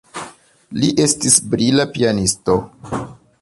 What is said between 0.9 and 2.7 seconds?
estis brila pianisto.